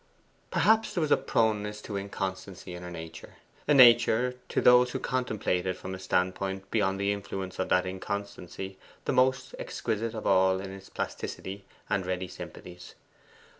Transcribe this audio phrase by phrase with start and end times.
[0.49, 3.35] Perhaps there was a proneness to inconstancy in her nature
[3.67, 7.85] a nature, to those who contemplate it from a standpoint beyond the influence of that
[7.85, 12.95] inconstancy, the most exquisite of all in its plasticity and ready sympathies.